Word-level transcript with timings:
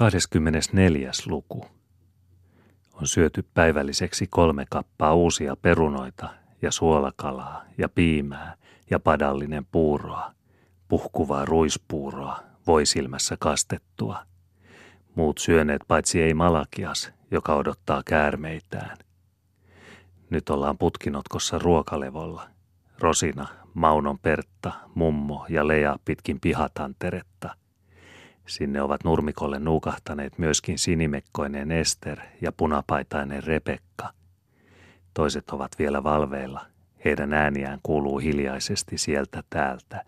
24. 0.00 1.10
luku. 1.26 1.66
On 2.94 3.06
syöty 3.06 3.48
päivälliseksi 3.54 4.26
kolme 4.26 4.66
kappaa 4.70 5.14
uusia 5.14 5.56
perunoita 5.56 6.28
ja 6.62 6.72
suolakalaa 6.72 7.64
ja 7.78 7.88
piimää 7.88 8.56
ja 8.90 9.00
padallinen 9.00 9.66
puuroa, 9.72 10.34
puhkuvaa 10.88 11.44
ruispuuroa, 11.44 12.38
voisilmässä 12.66 13.36
kastettua. 13.40 14.26
Muut 15.14 15.38
syöneet 15.38 15.82
paitsi 15.88 16.22
ei 16.22 16.34
Malakias, 16.34 17.12
joka 17.30 17.54
odottaa 17.54 18.02
käärmeitään. 18.06 18.98
Nyt 20.30 20.50
ollaan 20.50 20.78
putkinotkossa 20.78 21.58
ruokalevolla. 21.58 22.48
Rosina, 22.98 23.46
Maunon 23.74 24.18
Pertta, 24.18 24.72
Mummo 24.94 25.46
ja 25.48 25.68
Lea 25.68 25.96
pitkin 26.04 26.40
pihatanteretta. 26.40 27.56
Sinne 28.50 28.82
ovat 28.82 29.04
nurmikolle 29.04 29.58
nuukahtaneet 29.58 30.38
myöskin 30.38 30.78
sinimekkoinen 30.78 31.72
Ester 31.72 32.20
ja 32.40 32.52
punapaitainen 32.52 33.44
Rebekka. 33.44 34.10
Toiset 35.14 35.50
ovat 35.50 35.72
vielä 35.78 36.02
valveilla. 36.02 36.66
Heidän 37.04 37.32
ääniään 37.32 37.78
kuuluu 37.82 38.18
hiljaisesti 38.18 38.98
sieltä 38.98 39.42
täältä. 39.50 40.04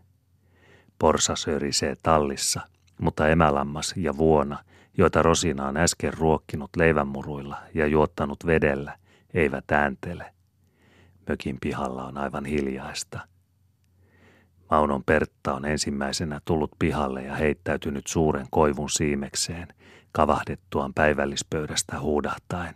Porsa 0.99 1.37
sörisee 1.37 1.97
tallissa, 2.03 2.61
mutta 2.99 3.29
emälammas 3.29 3.95
ja 3.97 4.17
vuona, 4.17 4.59
joita 4.99 5.23
Rosina 5.23 5.69
on 5.69 5.77
äsken 5.77 6.15
ruokkinut 6.15 6.71
leivänmuruilla 6.77 7.59
ja 7.75 7.87
juottanut 7.87 8.47
vedellä, 8.47 8.99
eivät 9.35 9.71
ääntele. 9.71 10.35
Mökin 11.29 11.57
pihalla 11.61 12.05
on 12.05 12.19
aivan 12.19 12.45
hiljaista– 12.45 13.21
Maunon 14.73 15.05
Pertta 15.05 15.55
on 15.55 15.65
ensimmäisenä 15.65 16.41
tullut 16.45 16.71
pihalle 16.79 17.23
ja 17.23 17.35
heittäytynyt 17.35 18.07
suuren 18.07 18.47
koivun 18.51 18.91
siimekseen, 18.91 19.69
kavahdettuaan 20.13 20.95
päivällispöydästä 20.95 22.01
huudahtaen. 22.01 22.75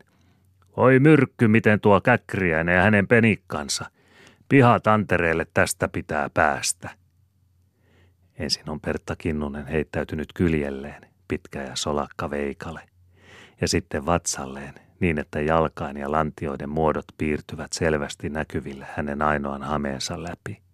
Oi 0.76 0.98
myrkky, 0.98 1.48
miten 1.48 1.80
tuo 1.80 2.00
käkkriäinen 2.00 2.74
ja 2.74 2.82
hänen 2.82 3.08
penikkansa. 3.08 3.90
Piha 4.48 4.80
tantereelle 4.80 5.46
tästä 5.54 5.88
pitää 5.88 6.30
päästä. 6.34 6.90
Ensin 8.38 8.70
on 8.70 8.80
Pertta 8.80 9.16
Kinnunen 9.16 9.66
heittäytynyt 9.66 10.32
kyljelleen, 10.34 11.02
pitkä 11.28 11.62
ja 11.62 11.76
solakka 11.76 12.30
veikale, 12.30 12.80
ja 13.60 13.68
sitten 13.68 14.06
vatsalleen, 14.06 14.74
niin 15.00 15.18
että 15.18 15.40
jalkain 15.40 15.96
ja 15.96 16.10
lantioiden 16.10 16.68
muodot 16.68 17.06
piirtyvät 17.18 17.72
selvästi 17.72 18.28
näkyville 18.28 18.86
hänen 18.96 19.22
ainoan 19.22 19.62
hameensa 19.62 20.22
läpi. 20.22 20.65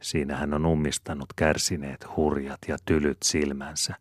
Siinä 0.00 0.36
hän 0.36 0.54
on 0.54 0.66
ummistanut 0.66 1.32
kärsineet 1.36 2.06
hurjat 2.16 2.58
ja 2.68 2.76
tylyt 2.84 3.18
silmänsä. 3.24 3.94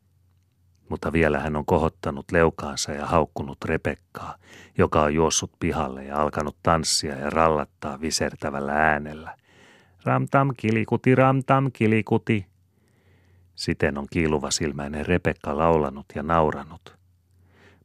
Mutta 0.90 1.14
vielä 1.14 1.40
hän 1.40 1.56
on 1.56 1.66
kohottanut 1.66 2.32
leukaansa 2.32 2.92
ja 2.92 3.06
haukkunut 3.06 3.58
Repekkaa, 3.66 4.36
joka 4.78 5.02
on 5.02 5.14
juossut 5.14 5.52
pihalle 5.60 6.04
ja 6.04 6.22
alkanut 6.22 6.58
tanssia 6.64 7.16
ja 7.16 7.30
rallattaa 7.30 8.02
visertävällä 8.02 8.74
äänellä. 8.74 9.38
Ramtam 10.04 10.54
kilikuti, 10.58 11.16
ramtam 11.16 11.72
kilikuti. 11.74 12.46
Siten 13.56 13.98
on 13.98 14.08
kiiluva 14.12 14.52
silmäinen 14.52 15.06
Repekka 15.06 15.58
laulanut 15.58 16.06
ja 16.16 16.24
nauranut. 16.24 16.98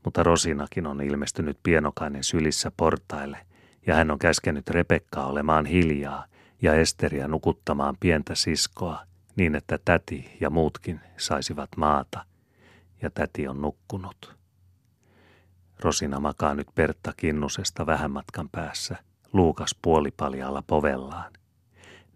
Mutta 0.04 0.22
Rosinakin 0.22 0.86
on 0.86 1.00
ilmestynyt 1.00 1.58
pienokainen 1.62 2.24
sylissä 2.24 2.72
portaille, 2.76 3.38
ja 3.86 3.94
hän 3.94 4.10
on 4.10 4.18
käskenyt 4.18 4.70
Repekkaa 4.70 5.26
olemaan 5.26 5.66
hiljaa, 5.66 6.24
ja 6.62 6.74
Esteriä 6.74 7.28
nukuttamaan 7.28 7.96
pientä 8.00 8.34
siskoa 8.34 9.02
niin, 9.36 9.54
että 9.54 9.78
täti 9.84 10.36
ja 10.40 10.50
muutkin 10.50 11.00
saisivat 11.16 11.68
maata, 11.76 12.24
ja 13.02 13.10
täti 13.10 13.48
on 13.48 13.60
nukkunut. 13.60 14.36
Rosina 15.80 16.20
makaa 16.20 16.54
nyt 16.54 16.66
Pertta 16.74 17.12
Kinnusesta 17.16 17.86
vähän 17.86 18.10
matkan 18.10 18.48
päässä, 18.48 18.96
Luukas 19.32 19.76
puolipaljalla 19.82 20.62
povellaan. 20.66 21.32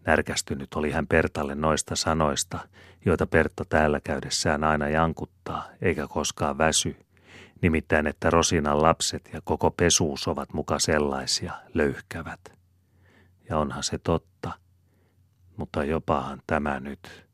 Närkästynyt 0.06 0.74
oli 0.74 0.90
hän 0.90 1.06
Pertalle 1.06 1.54
noista 1.54 1.96
sanoista, 1.96 2.58
joita 3.04 3.26
Pertta 3.26 3.64
täällä 3.64 4.00
käydessään 4.00 4.64
aina 4.64 4.88
jankuttaa, 4.88 5.68
eikä 5.82 6.06
koskaan 6.08 6.58
väsy. 6.58 6.96
Nimittäin, 7.62 8.06
että 8.06 8.30
Rosinan 8.30 8.82
lapset 8.82 9.30
ja 9.32 9.40
koko 9.44 9.70
pesuus 9.70 10.28
ovat 10.28 10.52
muka 10.52 10.78
sellaisia, 10.78 11.52
löyhkävät 11.74 12.55
ja 13.48 13.58
onhan 13.58 13.82
se 13.82 13.98
totta. 13.98 14.52
Mutta 15.56 15.84
jopahan 15.84 16.42
tämä 16.46 16.80
nyt. 16.80 17.26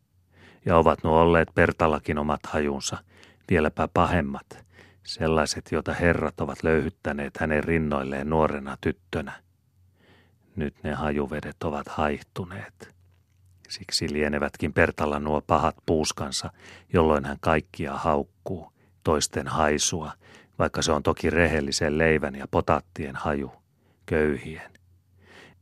Ja 0.67 0.77
ovat 0.77 1.05
nuo 1.05 1.21
olleet 1.21 1.49
Pertallakin 1.55 2.19
omat 2.19 2.47
hajunsa, 2.47 3.05
vieläpä 3.51 3.89
pahemmat, 3.95 4.65
sellaiset, 5.05 5.73
joita 5.73 5.93
herrat 5.93 6.41
ovat 6.41 6.63
löyhyttäneet 6.63 7.37
hänen 7.37 7.65
rinnoilleen 7.65 8.31
nuorena 8.31 8.77
tyttönä. 8.81 9.33
Nyt 10.57 10.75
ne 10.83 10.93
hajuvedet 10.95 11.63
ovat 11.63 11.89
haihtuneet. 11.89 12.95
Siksi 13.69 14.13
lienevätkin 14.13 14.73
Pertalla 14.73 15.19
nuo 15.19 15.41
pahat 15.41 15.77
puuskansa, 15.87 16.53
jolloin 16.93 17.25
hän 17.25 17.37
kaikkia 17.41 17.93
haukkuu, 17.93 18.73
toisten 19.05 19.49
haisua, 19.49 20.13
vaikka 20.59 20.83
se 20.83 20.93
on 20.93 21.03
toki 21.03 21.31
rehellisen 21.31 21.99
leivän 21.99 22.35
ja 22.35 22.49
potattien 22.51 23.17
haju, 23.17 23.53
köyhien. 24.07 24.73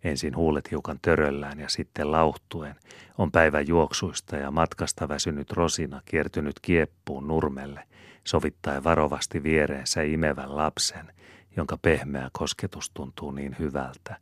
Ensin 0.04 0.36
huulet 0.36 0.70
hiukan 0.70 0.98
töröllään 1.02 1.60
ja 1.60 1.68
sitten 1.68 2.12
lauhtuen 2.12 2.74
on 3.18 3.32
päivän 3.32 3.68
juoksuista 3.68 4.36
ja 4.36 4.50
matkasta 4.50 5.08
väsynyt 5.08 5.52
rosina 5.52 6.02
kiertynyt 6.04 6.60
kieppuun 6.62 7.28
nurmelle, 7.28 7.84
sovittaen 8.24 8.84
varovasti 8.84 9.42
viereensä 9.42 10.02
imevän 10.02 10.56
lapsen, 10.56 11.12
jonka 11.56 11.78
pehmeä 11.82 12.30
kosketus 12.32 12.90
tuntuu 12.90 13.30
niin 13.30 13.56
hyvältä. 13.58 14.16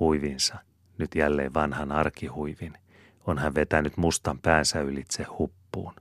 Huivinsa, 0.00 0.56
nyt 0.98 1.14
jälleen 1.14 1.54
vanhan 1.54 1.92
arkihuivin, 1.92 2.72
on 3.26 3.38
hän 3.38 3.54
vetänyt 3.54 3.96
mustan 3.96 4.38
päänsä 4.38 4.80
ylitse 4.80 5.22
huppuun. 5.22 5.94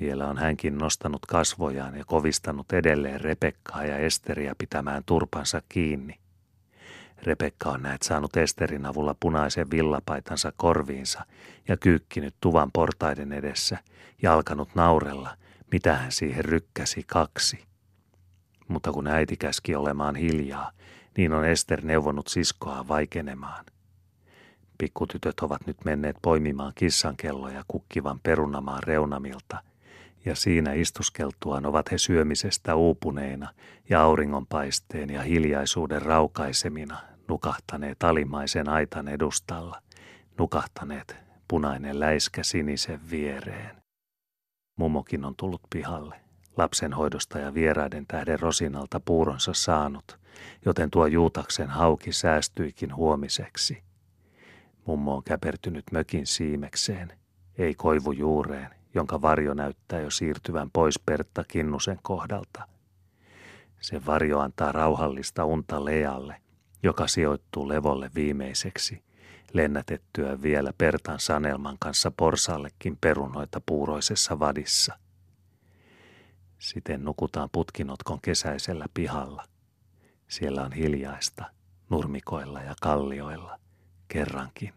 Vielä 0.00 0.28
on 0.28 0.38
hänkin 0.38 0.78
nostanut 0.78 1.26
kasvojaan 1.26 1.96
ja 1.96 2.04
kovistanut 2.04 2.72
edelleen 2.72 3.20
Repekkaa 3.20 3.84
ja 3.84 3.98
Esteriä 3.98 4.54
pitämään 4.58 5.02
turpansa 5.06 5.62
kiinni, 5.68 6.21
Rebekka 7.22 7.70
on 7.70 7.82
näet 7.82 8.02
saanut 8.02 8.36
Esterin 8.36 8.86
avulla 8.86 9.16
punaisen 9.20 9.70
villapaitansa 9.70 10.52
korviinsa 10.56 11.26
ja 11.68 11.76
kyykkinyt 11.76 12.34
tuvan 12.40 12.70
portaiden 12.72 13.32
edessä 13.32 13.78
ja 14.22 14.34
alkanut 14.34 14.74
naurella, 14.74 15.36
mitä 15.72 15.96
hän 15.96 16.12
siihen 16.12 16.44
rykkäsi 16.44 17.02
kaksi. 17.06 17.64
Mutta 18.68 18.92
kun 18.92 19.06
äiti 19.06 19.36
käski 19.36 19.74
olemaan 19.74 20.16
hiljaa, 20.16 20.70
niin 21.16 21.32
on 21.32 21.44
Ester 21.44 21.84
neuvonut 21.84 22.28
siskoa 22.28 22.88
vaikenemaan. 22.88 23.64
Pikkutytöt 24.78 25.40
ovat 25.40 25.66
nyt 25.66 25.84
menneet 25.84 26.16
poimimaan 26.22 26.72
kissankelloja 26.74 27.64
kukkivan 27.68 28.20
perunamaan 28.20 28.82
reunamilta, 28.82 29.62
ja 30.24 30.36
siinä 30.36 30.72
istuskeltuaan 30.72 31.66
ovat 31.66 31.92
he 31.92 31.98
syömisestä 31.98 32.74
uupuneina 32.74 33.48
ja 33.88 34.02
auringonpaisteen 34.02 35.10
ja 35.10 35.22
hiljaisuuden 35.22 36.02
raukaisemina 36.02 37.11
nukahtaneet 37.32 38.02
alimaisen 38.02 38.68
aitan 38.68 39.08
edustalla, 39.08 39.82
nukahtaneet 40.38 41.16
punainen 41.48 42.00
läiskä 42.00 42.42
sinisen 42.42 43.00
viereen. 43.10 43.82
Mummokin 44.78 45.24
on 45.24 45.34
tullut 45.36 45.62
pihalle, 45.70 46.20
lapsenhoidosta 46.56 47.38
ja 47.38 47.54
vieraiden 47.54 48.06
tähden 48.06 48.40
Rosinalta 48.40 49.00
puuronsa 49.00 49.52
saanut, 49.54 50.18
joten 50.64 50.90
tuo 50.90 51.06
Juutaksen 51.06 51.68
hauki 51.68 52.12
säästyikin 52.12 52.96
huomiseksi. 52.96 53.82
Mummo 54.86 55.16
on 55.16 55.24
käpertynyt 55.24 55.84
mökin 55.92 56.26
siimekseen, 56.26 57.12
ei 57.58 57.74
koivu 57.74 58.12
juureen, 58.12 58.70
jonka 58.94 59.22
varjo 59.22 59.54
näyttää 59.54 60.00
jo 60.00 60.10
siirtyvän 60.10 60.70
pois 60.70 60.98
Pertta 60.98 61.44
Kinnusen 61.48 61.98
kohdalta. 62.02 62.68
Se 63.80 64.06
varjo 64.06 64.38
antaa 64.38 64.72
rauhallista 64.72 65.44
unta 65.44 65.84
Lealle, 65.84 66.41
joka 66.82 67.06
sijoittuu 67.06 67.68
levolle 67.68 68.10
viimeiseksi, 68.14 69.02
lennätettyä 69.52 70.42
vielä 70.42 70.72
Pertan 70.78 71.20
Sanelman 71.20 71.76
kanssa 71.80 72.10
porsallekin 72.10 72.98
perunoita 73.00 73.60
puuroisessa 73.66 74.38
vadissa. 74.38 74.98
Siten 76.58 77.04
nukutaan 77.04 77.48
putkinotkon 77.52 78.20
kesäisellä 78.20 78.86
pihalla. 78.94 79.44
Siellä 80.28 80.62
on 80.62 80.72
hiljaista, 80.72 81.44
nurmikoilla 81.90 82.62
ja 82.62 82.74
kallioilla, 82.80 83.58
kerrankin. 84.08 84.72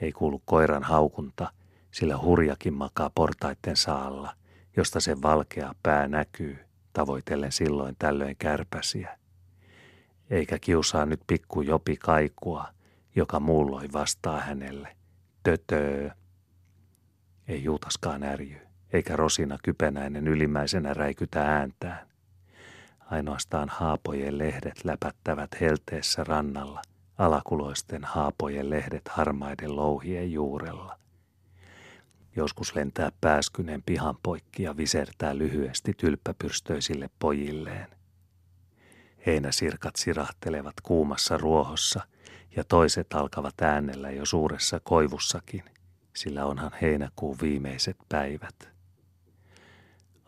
Ei 0.00 0.12
kuulu 0.12 0.42
koiran 0.44 0.82
haukunta, 0.82 1.52
sillä 1.90 2.18
hurjakin 2.18 2.74
makaa 2.74 3.10
portaitten 3.14 3.76
saalla, 3.76 4.34
josta 4.76 5.00
sen 5.00 5.22
valkea 5.22 5.74
pää 5.82 6.08
näkyy, 6.08 6.58
tavoitellen 6.92 7.52
silloin 7.52 7.96
tällöin 7.98 8.36
kärpäsiä 8.38 9.18
eikä 10.30 10.58
kiusaa 10.58 11.06
nyt 11.06 11.20
pikku 11.26 11.62
Jopi 11.62 11.96
kaikua, 11.96 12.68
joka 13.16 13.40
muulloin 13.40 13.92
vastaa 13.92 14.40
hänelle. 14.40 14.96
Tötö. 15.42 16.10
Ei 17.48 17.64
Juutaskaan 17.64 18.22
ärjy, 18.22 18.60
eikä 18.92 19.16
Rosina 19.16 19.58
kypenäinen 19.62 20.28
ylimmäisenä 20.28 20.94
räikytä 20.94 21.42
ääntään. 21.42 22.06
Ainoastaan 23.10 23.68
haapojen 23.68 24.38
lehdet 24.38 24.84
läpättävät 24.84 25.50
helteessä 25.60 26.24
rannalla, 26.24 26.82
alakuloisten 27.18 28.04
haapojen 28.04 28.70
lehdet 28.70 29.08
harmaiden 29.08 29.76
louhien 29.76 30.32
juurella. 30.32 30.98
Joskus 32.36 32.74
lentää 32.74 33.10
pääskynen 33.20 33.82
pihan 33.86 34.14
poikki 34.22 34.62
ja 34.62 34.76
visertää 34.76 35.38
lyhyesti 35.38 35.92
tylppäpyrstöisille 35.96 37.10
pojilleen. 37.18 37.95
Heinäsirkat 39.26 39.96
sirahtelevat 39.96 40.74
kuumassa 40.82 41.38
ruohossa 41.38 42.00
ja 42.56 42.64
toiset 42.64 43.06
alkavat 43.14 43.60
äänellä 43.60 44.10
jo 44.10 44.26
suuressa 44.26 44.80
koivussakin, 44.80 45.64
sillä 46.16 46.44
onhan 46.44 46.70
heinäkuun 46.82 47.36
viimeiset 47.42 47.96
päivät. 48.08 48.68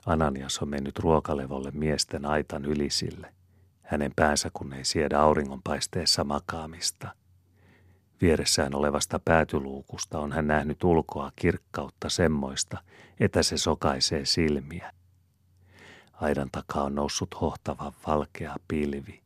Ananias 0.06 0.58
on 0.58 0.68
mennyt 0.68 0.98
ruokalevolle 0.98 1.70
miesten 1.70 2.26
aitan 2.26 2.64
ylisille, 2.64 3.34
hänen 3.82 4.12
päänsä 4.16 4.50
kun 4.52 4.72
ei 4.72 4.84
siedä 4.84 5.20
auringonpaisteessa 5.20 6.24
makaamista. 6.24 7.08
Vieressään 8.22 8.74
olevasta 8.74 9.18
päätyluukusta 9.18 10.18
on 10.18 10.32
hän 10.32 10.46
nähnyt 10.46 10.84
ulkoa 10.84 11.32
kirkkautta 11.36 12.08
semmoista, 12.08 12.78
että 13.20 13.42
se 13.42 13.58
sokaisee 13.58 14.24
silmiä. 14.24 14.97
Aidan 16.20 16.48
takaa 16.52 16.84
on 16.84 16.94
noussut 16.94 17.40
hohtava 17.40 17.92
valkea 18.06 18.56
pilvi, 18.68 19.22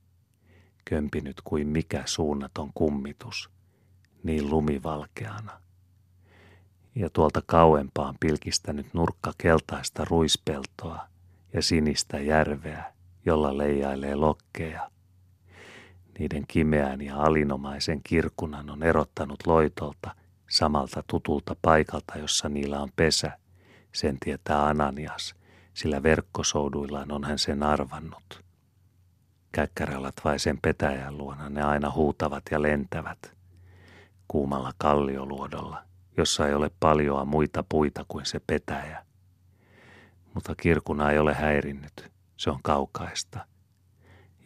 kömpinyt 0.85 1.41
kuin 1.45 1.69
mikä 1.69 2.03
suunnaton 2.07 2.71
kummitus, 2.75 3.51
niin 4.23 4.51
lumivalkeana. 4.51 5.61
Ja 6.95 7.11
tuolta 7.11 7.43
kauempaan 7.47 8.15
pilkistänyt 8.21 8.95
nurkka 8.95 9.33
keltaista 9.39 10.05
ruispeltoa 10.05 11.07
ja 11.53 11.63
sinistä 11.63 12.21
järveä, 12.21 12.93
jolla 13.27 13.59
leijailee 13.59 14.15
lokkeja. 14.15 14.91
Niiden 16.19 16.45
kimeän 16.49 17.01
ja 17.01 17.17
alinomaisen 17.17 18.01
kirkunan 18.03 18.71
on 18.71 18.83
erottanut 18.83 19.47
loitolta 19.47 20.15
samalta 20.51 21.05
tutulta 21.07 21.57
paikalta, 21.63 22.19
jossa 22.19 22.49
niillä 22.49 22.81
on 22.81 22.89
pesä. 22.97 23.39
Sen 23.93 24.19
tietää 24.21 24.67
Ananias– 24.67 25.35
sillä 25.75 26.03
verkkosouduillaan 26.03 27.13
on 27.13 27.25
hän 27.25 27.39
sen 27.39 27.63
arvannut. 27.63 28.45
Käkkärälat 29.53 30.15
vai 30.25 30.39
sen 30.39 30.59
petäjän 30.63 31.19
luona 31.19 31.49
ne 31.49 31.63
aina 31.63 31.91
huutavat 31.91 32.43
ja 32.51 32.63
lentävät. 32.63 33.37
Kuumalla 34.29 34.73
kallioluodolla, 34.79 35.83
jossa 36.17 36.49
ei 36.49 36.55
ole 36.55 36.71
paljoa 36.81 37.25
muita 37.25 37.65
puita 37.69 38.05
kuin 38.09 38.27
se 38.27 38.41
petäjä. 38.47 39.05
Mutta 40.35 40.55
kirkuna 40.55 41.11
ei 41.11 41.19
ole 41.19 41.35
häirinnyt, 41.35 42.11
se 42.37 42.51
on 42.51 42.61
kaukaista. 42.63 43.47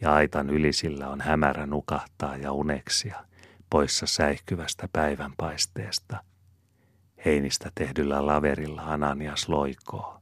Ja 0.01 0.13
aitan 0.13 0.49
ylisillä 0.49 1.09
on 1.09 1.21
hämärä 1.21 1.65
nukahtaa 1.65 2.37
ja 2.37 2.51
uneksia, 2.51 3.25
poissa 3.69 4.05
säihkyvästä 4.05 4.89
päivänpaisteesta. 4.93 6.23
Heinistä 7.25 7.71
tehdyllä 7.75 8.25
laverilla 8.25 8.81
Ananias 8.81 9.49
loikoo. 9.49 10.21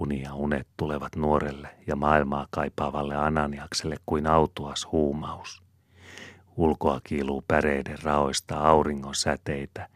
Uni 0.00 0.22
ja 0.22 0.34
unet 0.34 0.68
tulevat 0.76 1.16
nuorelle 1.16 1.68
ja 1.86 1.96
maailmaa 1.96 2.46
kaipaavalle 2.50 3.16
Ananiakselle 3.16 3.96
kuin 4.06 4.26
autuas 4.26 4.88
huumaus. 4.92 5.62
Ulkoa 6.56 7.00
kiiluu 7.04 7.44
päreiden 7.48 7.98
raoista 8.02 8.58
auringon 8.58 9.14
säteitä 9.14 9.88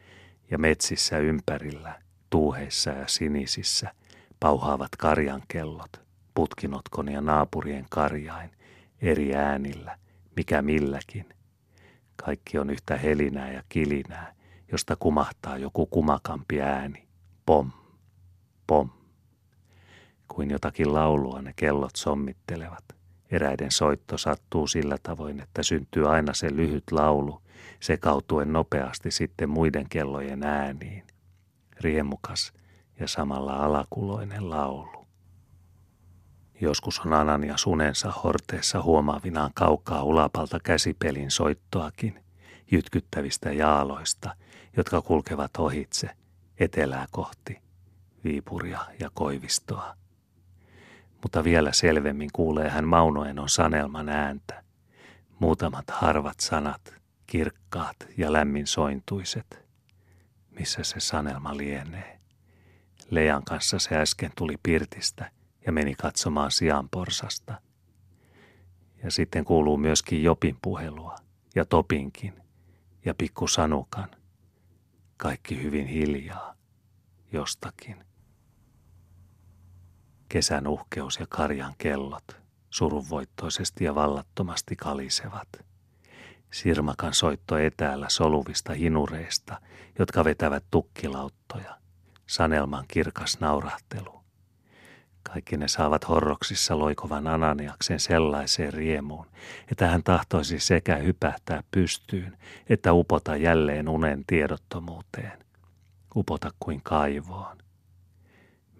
ja 0.50 0.58
metsissä 0.58 1.18
ympärillä, 1.18 2.02
tuuheissa 2.30 2.90
ja 2.90 3.08
sinisissä, 3.08 3.94
pauhaavat 4.40 4.96
karjan 4.98 5.42
kellot, 5.48 6.00
putkinotkon 6.34 7.08
ja 7.08 7.20
naapurien 7.20 7.86
karjain, 7.90 8.50
eri 9.02 9.34
äänillä, 9.34 9.98
mikä 10.36 10.62
milläkin. 10.62 11.28
Kaikki 12.16 12.58
on 12.58 12.70
yhtä 12.70 12.96
helinää 12.96 13.52
ja 13.52 13.62
kilinää, 13.68 14.34
josta 14.72 14.96
kumahtaa 14.96 15.58
joku 15.58 15.86
kumakampi 15.86 16.60
ääni. 16.60 17.08
Pom, 17.46 17.70
pom. 18.66 19.01
Kuin 20.28 20.50
jotakin 20.50 20.94
laulua 20.94 21.42
ne 21.42 21.52
kellot 21.56 21.96
sommittelevat. 21.96 22.84
Eräiden 23.30 23.70
soitto 23.70 24.18
sattuu 24.18 24.66
sillä 24.66 24.96
tavoin, 25.02 25.40
että 25.40 25.62
syntyy 25.62 26.10
aina 26.14 26.34
se 26.34 26.56
lyhyt 26.56 26.92
laulu, 26.92 27.42
sekautuen 27.80 28.52
nopeasti 28.52 29.10
sitten 29.10 29.50
muiden 29.50 29.88
kellojen 29.88 30.42
ääniin. 30.42 31.06
Riemukas 31.80 32.52
ja 33.00 33.08
samalla 33.08 33.56
alakuloinen 33.56 34.50
laulu. 34.50 35.06
Joskus 36.60 37.00
on 37.00 37.12
Anania 37.12 37.56
sunensa 37.56 38.10
horteessa 38.10 38.82
huomaavinaan 38.82 39.50
kaukaa 39.54 40.02
ulapalta 40.02 40.60
käsipelin 40.60 41.30
soittoakin, 41.30 42.24
jytkyttävistä 42.70 43.52
jaaloista, 43.52 44.36
jotka 44.76 45.02
kulkevat 45.02 45.56
ohitse, 45.58 46.10
etelää 46.60 47.06
kohti, 47.10 47.58
Viipuria 48.24 48.80
ja 49.00 49.10
Koivistoa 49.14 50.01
mutta 51.22 51.44
vielä 51.44 51.72
selvemmin 51.72 52.30
kuulee 52.32 52.68
hän 52.68 52.88
Maunoenon 52.88 53.48
sanelman 53.48 54.08
ääntä. 54.08 54.62
Muutamat 55.38 55.90
harvat 55.90 56.40
sanat, 56.40 56.94
kirkkaat 57.26 57.96
ja 58.16 58.32
lämmin 58.32 58.66
sointuiset. 58.66 59.66
Missä 60.50 60.84
se 60.84 61.00
sanelma 61.00 61.56
lienee? 61.56 62.20
Lean 63.10 63.44
kanssa 63.44 63.78
se 63.78 63.96
äsken 63.96 64.30
tuli 64.36 64.54
pirtistä 64.62 65.30
ja 65.66 65.72
meni 65.72 65.94
katsomaan 65.94 66.50
sian 66.50 66.88
porsasta. 66.88 67.60
Ja 69.02 69.10
sitten 69.10 69.44
kuuluu 69.44 69.76
myöskin 69.76 70.22
Jopin 70.22 70.58
puhelua 70.62 71.16
ja 71.54 71.64
Topinkin 71.64 72.34
ja 73.04 73.14
pikku 73.14 73.48
Sanukan. 73.48 74.10
Kaikki 75.16 75.62
hyvin 75.62 75.86
hiljaa 75.86 76.54
jostakin. 77.32 78.11
Kesän 80.32 80.66
uhkeus 80.66 81.20
ja 81.20 81.26
karjan 81.28 81.74
kellot 81.78 82.36
surunvoittoisesti 82.70 83.84
ja 83.84 83.94
vallattomasti 83.94 84.76
kalisevat. 84.76 85.48
Sirmakan 86.50 87.14
soitto 87.14 87.58
etäällä 87.58 88.06
soluvista 88.08 88.72
hinureista, 88.72 89.60
jotka 89.98 90.24
vetävät 90.24 90.64
tukkilauttoja. 90.70 91.78
Sanelman 92.26 92.84
kirkas 92.88 93.40
naurahtelu. 93.40 94.20
Kaikki 95.22 95.56
ne 95.56 95.68
saavat 95.68 96.08
horroksissa 96.08 96.78
loikovan 96.78 97.26
Ananiaksen 97.26 98.00
sellaiseen 98.00 98.72
riemuun, 98.72 99.26
että 99.70 99.88
hän 99.88 100.02
tahtoisi 100.02 100.58
sekä 100.58 100.96
hypähtää 100.96 101.62
pystyyn, 101.70 102.38
että 102.68 102.92
upota 102.92 103.36
jälleen 103.36 103.88
unen 103.88 104.24
tiedottomuuteen. 104.26 105.44
Upota 106.16 106.50
kuin 106.60 106.82
kaivoon. 106.82 107.58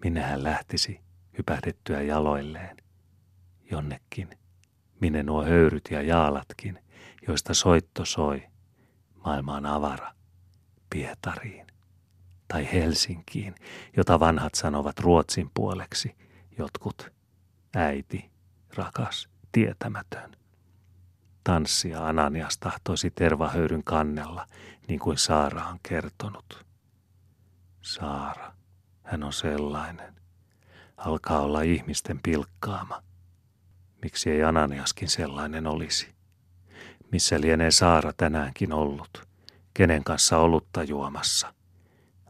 Minne 0.03 0.21
hän 0.21 0.43
lähtisi, 0.43 1.02
hypähdettyä 1.37 2.01
jaloilleen. 2.01 2.77
Jonnekin, 3.71 4.29
minne 4.99 5.23
nuo 5.23 5.43
höyryt 5.43 5.89
ja 5.91 6.01
jaalatkin, 6.01 6.79
joista 7.27 7.53
soitto 7.53 8.05
soi, 8.05 8.43
maailmaan 9.25 9.65
avara, 9.65 10.13
Pietariin 10.89 11.67
tai 12.47 12.73
Helsinkiin, 12.73 13.55
jota 13.97 14.19
vanhat 14.19 14.55
sanovat 14.55 14.99
Ruotsin 14.99 15.51
puoleksi, 15.53 16.15
jotkut 16.57 17.11
äiti, 17.75 18.31
rakas, 18.75 19.29
tietämätön. 19.51 20.35
Tanssia 21.43 22.07
Ananias 22.07 22.57
tahtoisi 22.57 23.11
tervahöyryn 23.11 23.83
kannella, 23.83 24.47
niin 24.87 24.99
kuin 24.99 25.17
Saara 25.17 25.67
on 25.67 25.79
kertonut. 25.89 26.65
Saara, 27.81 28.53
hän 29.03 29.23
on 29.23 29.33
sellainen 29.33 30.22
alkaa 30.97 31.39
olla 31.39 31.61
ihmisten 31.61 32.19
pilkkaama. 32.23 33.03
Miksi 34.01 34.31
ei 34.31 34.43
Ananiaskin 34.43 35.09
sellainen 35.09 35.67
olisi? 35.67 36.13
Missä 37.11 37.41
lienee 37.41 37.71
Saara 37.71 38.13
tänäänkin 38.17 38.73
ollut? 38.73 39.27
Kenen 39.73 40.03
kanssa 40.03 40.37
olutta 40.37 40.83
juomassa? 40.83 41.53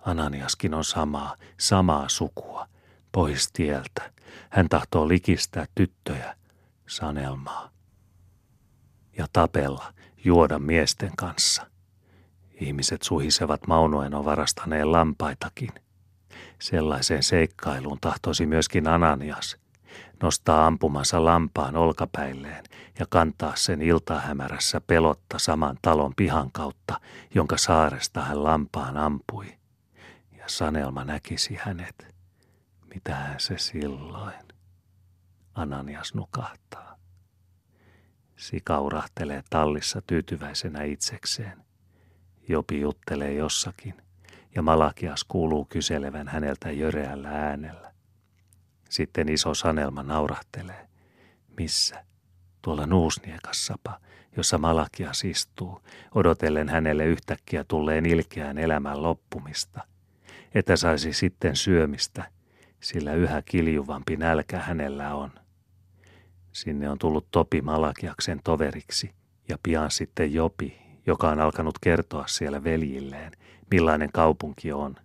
Ananiaskin 0.06 0.74
on 0.74 0.84
samaa, 0.84 1.36
samaa 1.60 2.10
sukua, 2.10 2.68
pois 3.12 3.50
tieltä. 3.54 4.12
Hän 4.50 4.70
tahtoo 4.70 5.08
likistää 5.08 5.66
tyttöjä, 5.76 6.36
sanelmaa. 6.88 7.70
Ja 9.18 9.28
tapella, 9.34 9.94
juoda 10.26 10.60
miesten 10.60 11.12
kanssa. 11.18 11.68
Ihmiset 12.54 13.02
suhisevat 13.02 13.68
Maunoen 13.68 14.16
varastaneen 14.26 14.92
lampaitakin. 14.92 15.70
Sellaiseen 16.60 17.24
seikkailuun 17.24 17.98
tahtoisi 18.02 18.46
myöskin 18.46 18.88
Ananias 18.88 19.58
nostaa 20.24 20.68
ampumansa 20.68 21.26
lampaan 21.26 21.76
olkapäilleen 21.76 22.64
ja 23.00 23.06
kantaa 23.10 23.56
sen 23.56 23.82
iltahämärässä 23.82 24.82
pelotta 24.82 25.40
saman 25.40 25.78
talon 25.82 26.14
pihan 26.16 26.52
kautta, 26.52 27.00
jonka 27.36 27.58
saaresta 27.58 28.22
hän 28.22 28.44
lampaan 28.44 28.98
ampui. 28.98 29.58
ja 30.38 30.44
Sanelma 30.48 31.04
näkisi 31.04 31.58
hänet. 31.60 32.16
Mitähän 32.94 33.40
se 33.40 33.58
silloin? 33.58 34.34
Ananias 35.56 36.14
nukahtaa. 36.14 36.98
Sika 38.36 38.82
urahtelee 38.82 39.44
tallissa 39.50 40.02
tyytyväisenä 40.02 40.84
itsekseen. 40.84 41.66
Jopi 42.48 42.82
juttelee 42.82 43.34
jossakin, 43.34 43.94
ja 44.56 44.62
Malakias 44.62 45.24
kuuluu 45.24 45.66
kyselevän 45.66 46.28
häneltä 46.28 46.72
jöreällä 46.72 47.30
äänellä. 47.30 47.94
Sitten 48.90 49.30
iso 49.30 49.54
Sanelma 49.54 50.04
naurahtelee. 50.04 50.88
Missä? 51.58 52.06
Tuolla 52.62 52.86
Nuusniekassapa, 52.86 54.00
jossa 54.38 54.58
Malakias 54.58 55.24
istuu, 55.24 55.82
odotellen 56.16 56.70
hänelle 56.70 57.06
yhtäkkiä 57.06 57.64
tulleen 57.68 58.06
ilkeään 58.06 58.58
elämän 58.58 59.04
loppumista, 59.04 59.82
että 60.56 60.76
saisi 60.76 61.14
sitten 61.14 61.56
syömistä, 61.56 62.32
sillä 62.80 63.14
yhä 63.14 63.42
kiljuvampi 63.42 64.18
nälkä 64.18 64.60
hänellä 64.60 65.16
on. 65.16 65.32
Sinne 66.52 66.90
on 66.90 66.98
tullut 66.98 67.28
Topi 67.32 67.62
Malakiaksen 67.62 68.40
toveriksi 68.44 69.12
ja 69.50 69.58
pian 69.64 69.92
sitten 69.92 70.34
Jopi, 70.34 70.83
joka 71.06 71.30
on 71.30 71.40
alkanut 71.40 71.80
kertoa 71.80 72.28
siellä 72.28 72.64
veljilleen, 72.64 73.32
millainen 73.72 74.10
kaupunki 74.14 74.72
on. 74.72 74.96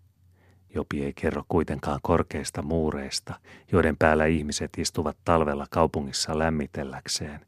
Jopi 0.75 1.05
ei 1.05 1.13
kerro 1.13 1.45
kuitenkaan 1.49 2.01
korkeista 2.03 2.63
muureista, 2.63 3.35
joiden 3.73 3.97
päällä 3.99 4.27
ihmiset 4.27 4.71
istuvat 4.79 5.17
talvella 5.25 5.67
kaupungissa 5.71 6.39
lämmitelläkseen, 6.39 7.41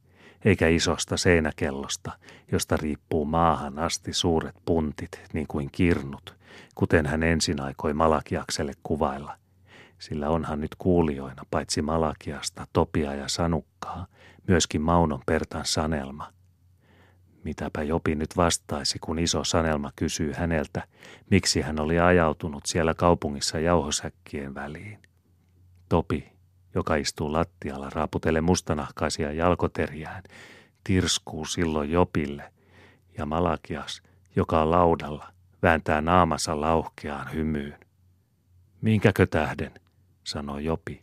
eikä 0.45 0.69
isosta 0.69 1.17
seinäkellosta, 1.17 2.13
josta 2.53 2.77
riippuu 2.77 3.25
maahan 3.25 3.79
asti 3.79 4.13
suuret 4.13 4.57
puntit, 4.67 5.21
niin 5.33 5.47
kuin 5.47 5.69
kirnut, 5.73 6.37
kuten 6.75 7.07
hän 7.07 7.23
ensin 7.23 7.61
aikoi 7.61 7.95
Malakiakselle 7.95 8.73
kuvailla. 8.83 9.37
Sillä 9.99 10.29
onhan 10.29 10.61
nyt 10.61 10.75
kuulijoina 10.79 11.43
paitsi 11.51 11.83
Malakiasta, 11.83 12.67
Topia 12.73 13.15
ja 13.15 13.29
Sanukkaa, 13.29 14.07
myöskin 14.49 14.83
Maunon 14.83 15.23
Pertan 15.27 15.67
sanelma. 15.67 16.33
Mitäpä 17.45 17.83
Jopi 17.83 18.15
nyt 18.15 18.37
vastaisi, 18.37 18.99
kun 18.99 19.19
iso 19.19 19.45
sanelma 19.45 19.93
kysyy 19.97 20.33
häneltä, 20.33 20.83
miksi 21.31 21.61
hän 21.61 21.81
oli 21.81 22.01
ajautunut 22.01 22.67
siellä 22.67 22.95
kaupungissa 22.95 23.59
jauhosäkkien 23.59 24.55
väliin. 24.55 24.99
Topi 25.89 26.41
joka 26.75 26.97
istuu 26.97 27.33
lattialla 27.33 27.91
raaputelle 27.91 28.41
mustanahkaisia 28.41 29.33
jalkoteriään, 29.33 30.23
tirskuu 30.85 31.45
silloin 31.45 31.91
Jopille, 31.91 32.53
ja 33.19 33.27
Malakias, 33.27 34.03
joka 34.37 34.63
on 34.63 34.71
laudalla, 34.71 35.33
vääntää 35.63 36.01
naamansa 36.01 36.61
lauhkeaan 36.61 37.33
hymyyn. 37.33 37.79
Minkäkö 38.81 39.27
tähden, 39.27 39.73
sanoi 40.25 40.65
Jopi. 40.65 41.03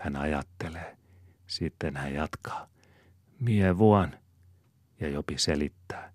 Hän 0.00 0.16
ajattelee. 0.16 0.96
Sitten 1.46 1.96
hän 1.96 2.14
jatkaa. 2.14 2.66
Mie 3.40 3.78
vuon. 3.78 4.19
Ja 5.00 5.08
Jopi 5.08 5.38
selittää. 5.38 6.12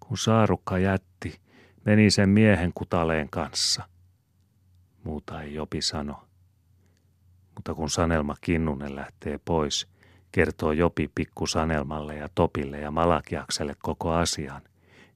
Kun 0.00 0.18
saarukka 0.18 0.78
jätti, 0.78 1.40
meni 1.84 2.10
sen 2.10 2.28
miehen 2.28 2.72
kutaleen 2.74 3.28
kanssa. 3.30 3.88
Muuta 5.04 5.42
ei 5.42 5.54
Jopi 5.54 5.82
sano 5.82 6.26
mutta 7.56 7.74
kun 7.74 7.90
Sanelma 7.90 8.34
Kinnunen 8.40 8.96
lähtee 8.96 9.40
pois, 9.44 9.88
kertoo 10.32 10.72
Jopi 10.72 11.10
pikku 11.14 11.46
Sanelmalle 11.46 12.16
ja 12.16 12.28
Topille 12.34 12.78
ja 12.78 12.90
Malakiakselle 12.90 13.76
koko 13.82 14.12
asian, 14.12 14.62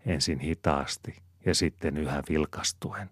ensin 0.07 0.39
hitaasti 0.39 1.17
ja 1.47 1.55
sitten 1.55 1.97
yhä 1.97 2.23
vilkastuen. 2.29 3.11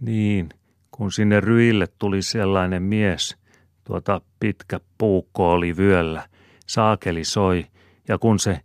Niin, 0.00 0.48
kun 0.90 1.12
sinne 1.12 1.40
ryille 1.40 1.86
tuli 1.98 2.22
sellainen 2.22 2.82
mies, 2.82 3.36
tuota 3.84 4.20
pitkä 4.40 4.80
puukko 4.98 5.52
oli 5.52 5.76
vyöllä, 5.76 6.28
saakeli 6.66 7.24
soi, 7.24 7.66
ja 8.08 8.18
kun 8.18 8.38
se, 8.38 8.60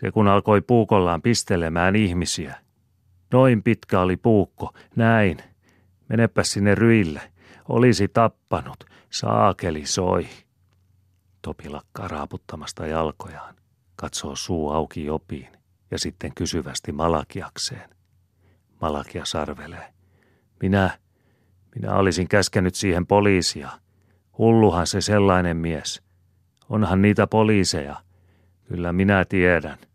se 0.00 0.10
kun 0.10 0.28
alkoi 0.28 0.60
puukollaan 0.60 1.22
pistelemään 1.22 1.96
ihmisiä. 1.96 2.56
Noin 3.32 3.62
pitkä 3.62 4.00
oli 4.00 4.16
puukko, 4.16 4.74
näin. 4.96 5.38
Menepä 6.08 6.42
sinne 6.44 6.74
ryille, 6.74 7.20
olisi 7.68 8.08
tappanut, 8.08 8.84
saakeli 9.10 9.86
soi. 9.86 10.26
Topi 11.42 11.68
lakkaa 11.68 12.08
raaputtamasta 12.08 12.86
jalkojaan, 12.86 13.54
katsoo 13.96 14.36
suu 14.36 14.70
auki 14.70 15.04
jopiin 15.04 15.48
ja 15.90 15.98
sitten 15.98 16.34
kysyvästi 16.34 16.92
Malakiakseen. 16.92 17.90
Malakia 18.80 19.24
sarvelee. 19.24 19.92
Minä, 20.62 20.98
minä 21.74 21.94
olisin 21.94 22.28
käskenyt 22.28 22.74
siihen 22.74 23.06
poliisia. 23.06 23.70
Hulluhan 24.38 24.86
se 24.86 25.00
sellainen 25.00 25.56
mies. 25.56 26.02
Onhan 26.68 27.02
niitä 27.02 27.26
poliiseja. 27.26 27.96
Kyllä 28.68 28.92
minä 28.92 29.24
tiedän. 29.24 29.87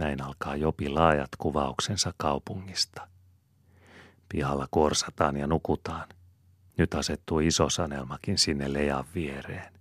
Näin 0.00 0.22
alkaa 0.22 0.56
Jopi 0.56 0.88
laajat 0.88 1.28
kuvauksensa 1.38 2.12
kaupungista. 2.16 3.08
Pihalla 4.28 4.68
korsataan 4.70 5.36
ja 5.36 5.46
nukutaan. 5.46 6.08
Nyt 6.76 6.94
asettuu 6.94 7.40
iso 7.40 7.70
sanelmakin 7.70 8.38
sinne 8.38 8.72
lejan 8.72 9.04
viereen. 9.14 9.72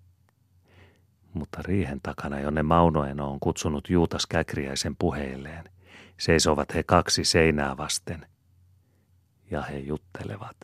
Mutta 1.34 1.62
riihen 1.62 2.00
takana, 2.04 2.40
jonne 2.40 2.64
Maunoeno 2.64 3.32
on 3.32 3.40
kutsunut 3.40 3.90
Juutas 3.90 4.26
Käkriäisen 4.26 4.96
puheilleen, 4.96 5.70
seisovat 6.18 6.76
he 6.76 6.84
kaksi 6.84 7.26
seinää 7.26 7.78
vasten. 7.78 8.28
Ja 9.52 9.62
he 9.62 9.78
juttelevat. 9.78 10.58